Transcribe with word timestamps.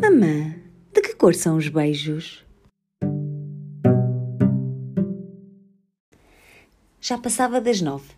Mamã, 0.00 0.54
de 0.94 1.02
que 1.02 1.14
cor 1.14 1.34
são 1.34 1.58
os 1.58 1.68
beijos? 1.68 2.42
Já 6.98 7.18
passava 7.18 7.60
das 7.60 7.82
nove, 7.82 8.08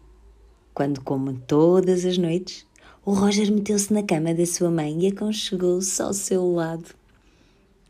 quando, 0.73 1.01
como 1.01 1.37
todas 1.41 2.05
as 2.05 2.17
noites, 2.17 2.65
o 3.05 3.13
Roger 3.13 3.51
meteu-se 3.51 3.93
na 3.93 4.05
cama 4.05 4.33
da 4.33 4.47
sua 4.47 4.71
mãe 4.71 4.97
e 5.03 5.09
aconchegou-se 5.09 6.01
ao 6.01 6.13
seu 6.15 6.53
lado. 6.53 6.95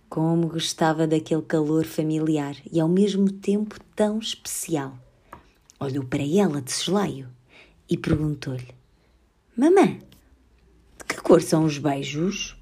Como 0.08 0.48
gostava 0.48 1.06
daquele 1.06 1.42
calor 1.42 1.84
familiar 1.84 2.56
e 2.72 2.80
ao 2.80 2.88
mesmo 2.88 3.30
tempo 3.30 3.78
tão 3.94 4.18
especial. 4.20 4.96
Olhou 5.78 6.04
para 6.04 6.22
ela 6.22 6.62
de 6.62 6.72
soslaio 6.72 7.28
e 7.90 7.98
perguntou-lhe: 7.98 8.74
Mamã, 9.54 9.98
de 10.96 11.04
que 11.06 11.20
cor 11.20 11.42
são 11.42 11.66
os 11.66 11.76
beijos? 11.76 12.56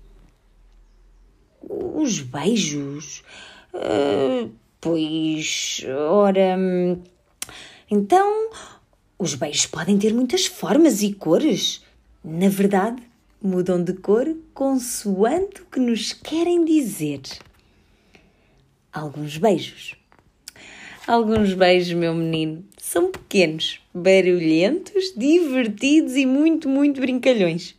Os 1.62 2.20
beijos? 2.20 3.22
Uh, 3.74 4.50
pois, 4.80 5.82
ora. 6.10 6.56
Então, 7.90 8.50
os 9.18 9.34
beijos 9.34 9.66
podem 9.66 9.98
ter 9.98 10.14
muitas 10.14 10.46
formas 10.46 11.02
e 11.02 11.12
cores. 11.12 11.84
Na 12.24 12.48
verdade, 12.48 13.02
mudam 13.42 13.82
de 13.82 13.94
cor 13.94 14.34
consoante 14.52 15.62
o 15.62 15.66
que 15.66 15.80
nos 15.80 16.12
querem 16.12 16.64
dizer. 16.64 17.20
Alguns 18.92 19.36
beijos. 19.38 19.94
Alguns 21.06 21.54
beijos, 21.54 21.92
meu 21.94 22.14
menino, 22.14 22.64
são 22.76 23.10
pequenos, 23.10 23.80
barulhentos, 23.92 25.12
divertidos 25.16 26.14
e 26.14 26.26
muito, 26.26 26.68
muito 26.68 27.00
brincalhões. 27.00 27.74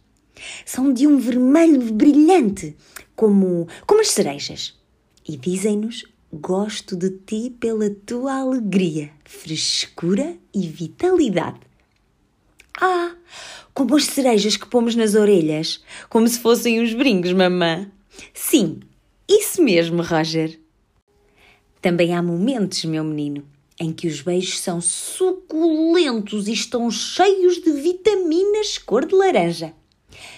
São 0.65 0.91
de 0.91 1.05
um 1.05 1.17
vermelho 1.17 1.93
brilhante, 1.93 2.75
como, 3.21 3.67
como 3.85 4.01
as 4.01 4.09
cerejas. 4.09 4.73
E 5.29 5.37
dizem-nos: 5.37 6.05
Gosto 6.33 6.95
de 6.95 7.11
ti 7.11 7.55
pela 7.59 7.87
tua 7.87 8.39
alegria, 8.39 9.11
frescura 9.23 10.35
e 10.51 10.67
vitalidade. 10.67 11.59
Ah, 12.81 13.15
como 13.75 13.95
as 13.95 14.05
cerejas 14.05 14.57
que 14.57 14.65
pomos 14.65 14.95
nas 14.95 15.13
orelhas, 15.13 15.83
como 16.09 16.27
se 16.27 16.39
fossem 16.39 16.81
os 16.81 16.95
brincos, 16.95 17.31
mamã. 17.31 17.91
Sim, 18.33 18.79
isso 19.29 19.61
mesmo, 19.61 20.01
Roger. 20.01 20.59
Também 21.79 22.15
há 22.15 22.23
momentos, 22.23 22.83
meu 22.85 23.03
menino, 23.03 23.45
em 23.79 23.93
que 23.93 24.07
os 24.07 24.21
beijos 24.21 24.57
são 24.57 24.81
suculentos 24.81 26.47
e 26.47 26.53
estão 26.53 26.89
cheios 26.89 27.61
de 27.61 27.71
vitaminas 27.71 28.79
cor 28.79 29.05
de 29.05 29.13
laranja. 29.13 29.75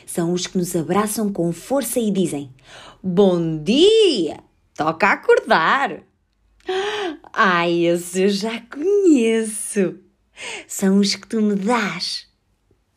São 0.06 0.34
os 0.34 0.48
que 0.48 0.58
nos 0.58 0.76
abraçam 0.76 1.32
com 1.32 1.52
força 1.52 2.00
e 2.00 2.12
dizem: 2.12 2.52
Bom 3.02 3.58
dia! 3.64 4.40
Toca 4.76 5.12
acordar! 5.12 6.04
Ai, 7.34 7.86
esse 7.86 8.24
eu 8.24 8.30
já 8.30 8.62
conheço! 8.62 10.00
São 10.68 11.00
os 11.00 11.16
que 11.16 11.28
tu 11.28 11.42
me 11.42 11.56
dás 11.56 12.28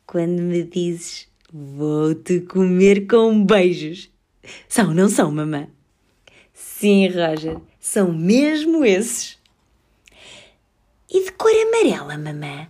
quando 0.06 0.40
me 0.40 0.62
dizes: 0.62 1.28
Vou-te 1.52 2.40
comer 2.40 3.06
com 3.06 3.44
beijos. 3.44 4.10
São, 4.68 4.94
não 4.94 5.08
são, 5.08 5.30
mamã? 5.30 5.68
Sim, 6.52 7.08
Roger, 7.08 7.58
são 7.80 8.12
mesmo 8.12 8.84
esses. 8.84 9.38
E 11.10 11.24
de 11.24 11.32
cor 11.32 11.50
amarela, 11.50 12.18
mamã? 12.18 12.68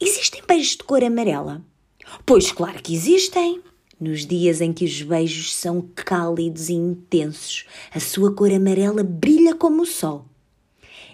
Existem 0.00 0.42
beijos 0.46 0.76
de 0.76 0.84
cor 0.84 1.02
amarela? 1.02 1.62
Pois 2.24 2.52
claro 2.52 2.82
que 2.82 2.94
existem. 2.94 3.62
Nos 4.00 4.26
dias 4.26 4.60
em 4.60 4.72
que 4.72 4.84
os 4.84 5.02
beijos 5.02 5.54
são 5.54 5.88
cálidos 5.94 6.68
e 6.68 6.74
intensos, 6.74 7.64
a 7.94 8.00
sua 8.00 8.34
cor 8.34 8.52
amarela 8.52 9.04
brilha 9.04 9.54
como 9.54 9.82
o 9.82 9.86
sol. 9.86 10.26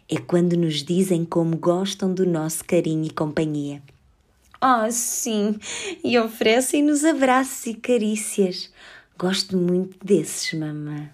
É 0.09 0.17
quando 0.19 0.56
nos 0.56 0.83
dizem 0.83 1.25
como 1.25 1.56
gostam 1.56 2.12
do 2.12 2.27
nosso 2.27 2.65
carinho 2.65 3.05
e 3.05 3.11
companhia. 3.11 3.83
Oh, 4.62 4.91
sim, 4.91 5.56
e 6.03 6.19
oferecem-nos 6.19 7.05
abraços 7.05 7.67
e 7.67 7.75
carícias. 7.75 8.72
Gosto 9.19 9.57
muito 9.57 10.05
desses, 10.05 10.53
mamã. 10.59 11.11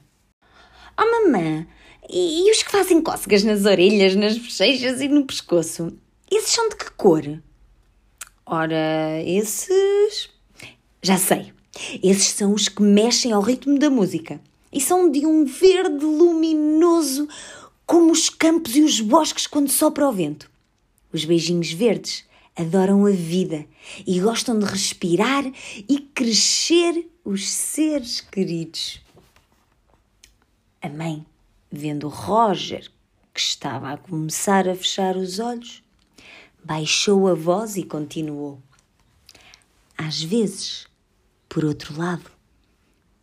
Oh, 0.99 1.05
mamã, 1.05 1.67
e, 2.09 2.47
e 2.47 2.51
os 2.51 2.63
que 2.63 2.71
fazem 2.71 3.03
cócegas 3.03 3.45
nas 3.45 3.65
orelhas, 3.65 4.15
nas 4.15 4.39
bochechas 4.39 5.01
e 5.01 5.09
no 5.09 5.27
pescoço? 5.27 5.93
Esses 6.31 6.51
são 6.51 6.69
de 6.69 6.77
que 6.77 6.91
cor? 6.93 7.43
Ora, 8.49 9.21
esses. 9.25 10.31
Já 11.03 11.19
sei. 11.19 11.53
Esses 12.01 12.29
são 12.29 12.55
os 12.55 12.69
que 12.69 12.81
mexem 12.81 13.33
ao 13.33 13.43
ritmo 13.43 13.77
da 13.77 13.91
música 13.91 14.41
e 14.73 14.81
são 14.81 15.11
de 15.11 15.27
um 15.27 15.45
verde 15.45 16.05
luminoso 16.05 17.29
como 17.85 18.13
os 18.13 18.31
campos 18.31 18.77
e 18.77 18.83
os 18.83 19.01
bosques 19.01 19.49
quando 19.49 19.69
sopra 19.69 20.09
o 20.09 20.13
vento. 20.13 20.49
Os 21.13 21.25
beijinhos 21.25 21.73
verdes 21.73 22.25
adoram 22.55 23.05
a 23.05 23.11
vida 23.11 23.67
e 24.07 24.21
gostam 24.21 24.57
de 24.57 24.65
respirar 24.65 25.45
e 25.89 25.99
crescer 25.99 27.11
os 27.25 27.49
seres 27.49 28.21
queridos. 28.21 29.01
A 30.81 30.89
mãe 30.89 31.27
vendo 31.71 32.09
Roger, 32.09 32.89
que 33.35 33.41
estava 33.41 33.93
a 33.93 33.99
começar 33.99 34.69
a 34.69 34.75
fechar 34.77 35.17
os 35.17 35.41
olhos, 35.41 35.83
baixou 36.67 37.29
a 37.29 37.35
voz 37.35 37.77
e 37.77 37.85
continuou. 37.85 38.61
Às 39.97 40.21
vezes, 40.21 40.89
por 41.49 41.65
outro 41.65 41.97
lado, 41.97 42.29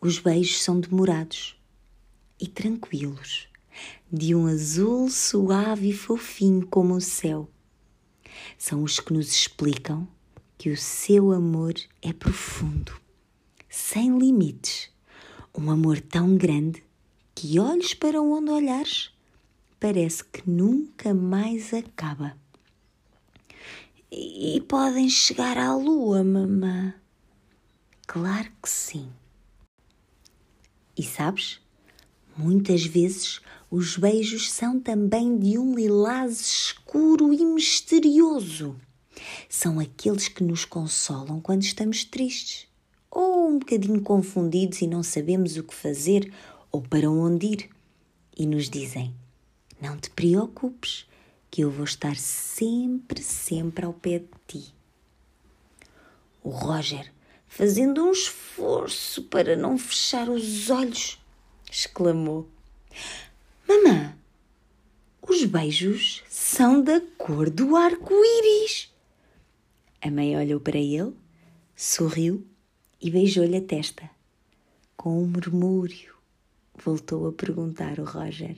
os 0.00 0.18
beijos 0.18 0.62
são 0.62 0.80
demorados 0.80 1.54
e 2.40 2.48
tranquilos, 2.48 3.46
de 4.10 4.34
um 4.34 4.46
azul 4.46 5.10
suave 5.10 5.90
e 5.90 5.92
fofinho 5.92 6.66
como 6.68 6.94
o 6.94 7.02
céu. 7.02 7.46
São 8.56 8.82
os 8.82 8.98
que 8.98 9.12
nos 9.12 9.28
explicam 9.28 10.08
que 10.56 10.70
o 10.70 10.76
seu 10.78 11.30
amor 11.30 11.74
é 12.00 12.14
profundo, 12.14 12.98
sem 13.68 14.18
limites, 14.18 14.88
um 15.54 15.70
amor 15.70 16.00
tão 16.00 16.34
grande 16.34 16.82
que 17.34 17.58
olhes 17.58 17.92
para 17.92 18.22
onde 18.22 18.50
olhares, 18.50 19.10
parece 19.78 20.24
que 20.24 20.48
nunca 20.48 21.12
mais 21.12 21.74
acaba. 21.74 22.42
E, 24.10 24.60
podem 24.68 25.08
chegar 25.08 25.58
à 25.58 25.74
lua, 25.74 26.22
mamã. 26.22 26.94
Claro 28.06 28.50
que 28.62 28.68
sim. 28.68 29.10
E 30.96 31.02
sabes? 31.02 31.60
Muitas 32.36 32.84
vezes 32.84 33.40
os 33.70 33.96
beijos 33.96 34.52
são 34.52 34.78
também 34.78 35.38
de 35.38 35.58
um 35.58 35.74
lilás 35.74 36.40
escuro 36.40 37.32
e 37.32 37.44
misterioso. 37.44 38.76
São 39.48 39.80
aqueles 39.80 40.28
que 40.28 40.44
nos 40.44 40.64
consolam 40.64 41.40
quando 41.40 41.62
estamos 41.62 42.04
tristes 42.04 42.68
ou 43.10 43.48
um 43.48 43.58
bocadinho 43.58 44.00
confundidos 44.02 44.82
e 44.82 44.86
não 44.86 45.02
sabemos 45.02 45.56
o 45.56 45.62
que 45.62 45.74
fazer 45.74 46.32
ou 46.70 46.82
para 46.82 47.10
onde 47.10 47.46
ir 47.46 47.70
e 48.36 48.46
nos 48.46 48.68
dizem: 48.68 49.14
Não 49.80 49.96
te 49.96 50.10
preocupes, 50.10 51.06
que 51.54 51.60
eu 51.60 51.70
vou 51.70 51.84
estar 51.84 52.16
sempre, 52.16 53.22
sempre 53.22 53.84
ao 53.86 53.92
pé 53.92 54.18
de 54.18 54.28
ti. 54.44 54.74
O 56.42 56.48
Roger, 56.48 57.12
fazendo 57.46 58.04
um 58.04 58.10
esforço 58.10 59.22
para 59.22 59.54
não 59.54 59.78
fechar 59.78 60.28
os 60.28 60.68
olhos, 60.68 61.24
exclamou: 61.70 62.50
Mamã, 63.68 64.18
os 65.22 65.44
beijos 65.44 66.24
são 66.28 66.82
da 66.82 67.00
cor 67.16 67.48
do 67.48 67.76
arco-íris. 67.76 68.92
A 70.02 70.10
mãe 70.10 70.36
olhou 70.36 70.58
para 70.58 70.76
ele, 70.76 71.14
sorriu 71.76 72.44
e 73.00 73.12
beijou-lhe 73.12 73.58
a 73.58 73.62
testa, 73.62 74.10
com 74.96 75.22
um 75.22 75.26
murmúrio 75.28 76.12
Voltou 76.84 77.28
a 77.28 77.32
perguntar 77.32 78.00
o 78.00 78.04
Roger. 78.04 78.56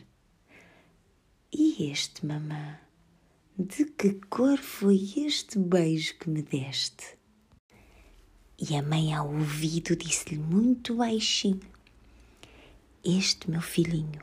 E 1.53 1.91
este, 1.91 2.25
mamã? 2.25 2.86
De 3.59 3.87
que 3.87 4.13
cor 4.29 4.59
foi 4.59 5.15
este 5.17 5.59
beijo 5.59 6.19
que 6.19 6.29
me 6.29 6.43
deste? 6.43 7.17
E 8.59 8.77
a 8.77 8.83
mãe, 8.83 9.15
ao 9.15 9.33
ouvido, 9.33 9.97
disse-lhe 9.97 10.37
muito 10.37 10.97
baixinho: 10.97 11.67
Este, 13.03 13.51
meu 13.51 13.63
filhinho, 13.63 14.21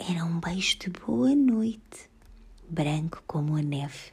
era 0.00 0.24
um 0.24 0.40
beijo 0.40 0.80
de 0.80 0.90
boa 0.90 1.32
noite, 1.32 2.10
branco 2.68 3.22
como 3.24 3.54
a 3.54 3.62
neve, 3.62 4.10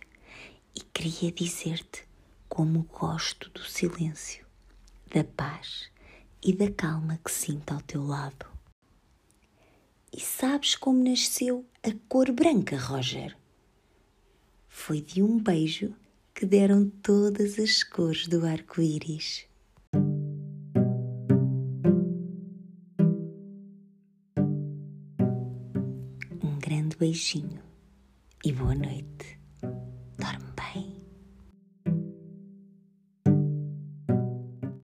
e 0.75 0.81
queria 0.81 1.31
dizer-te 1.31 2.07
como 2.47 2.83
gosto 2.83 3.49
do 3.49 3.63
silêncio, 3.63 4.45
da 5.11 5.23
paz 5.23 5.89
e 6.43 6.53
da 6.53 6.71
calma 6.71 7.19
que 7.25 7.31
sinto 7.31 7.73
ao 7.73 7.81
teu 7.81 8.05
lado. 8.05 8.45
E 10.15 10.19
sabes 10.19 10.75
como 10.75 11.03
nasceu 11.03 11.65
a 11.81 11.89
cor 12.07 12.31
branca, 12.31 12.77
Roger? 12.77 13.35
Foi 14.75 14.99
de 14.99 15.23
um 15.23 15.39
beijo 15.39 15.93
que 16.33 16.45
deram 16.45 16.89
todas 17.01 17.57
as 17.57 17.83
cores 17.83 18.27
do 18.27 18.45
arco-íris. 18.45 19.45
Um 26.43 26.59
grande 26.59 26.97
beijinho 26.97 27.61
e 28.43 28.51
boa 28.51 28.75
noite. 28.75 29.42